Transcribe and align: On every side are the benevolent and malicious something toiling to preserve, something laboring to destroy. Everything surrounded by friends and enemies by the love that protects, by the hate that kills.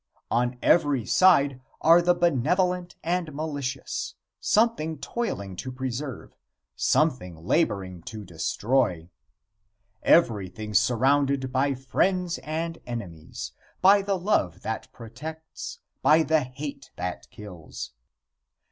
On 0.31 0.57
every 0.63 1.05
side 1.05 1.61
are 1.79 2.01
the 2.01 2.15
benevolent 2.15 2.95
and 3.03 3.31
malicious 3.35 4.15
something 4.39 4.97
toiling 4.97 5.55
to 5.57 5.71
preserve, 5.71 6.35
something 6.75 7.35
laboring 7.35 8.01
to 8.09 8.25
destroy. 8.25 9.11
Everything 10.01 10.73
surrounded 10.73 11.51
by 11.51 11.75
friends 11.75 12.39
and 12.39 12.79
enemies 12.87 13.51
by 13.79 14.01
the 14.01 14.17
love 14.17 14.61
that 14.63 14.91
protects, 14.91 15.77
by 16.01 16.23
the 16.23 16.41
hate 16.45 16.89
that 16.95 17.29
kills. 17.29 17.91